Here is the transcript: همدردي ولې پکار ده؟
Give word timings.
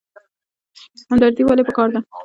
همدردي 1.09 1.41
ولې 1.45 1.63
پکار 1.69 1.87
ده؟ 1.93 1.99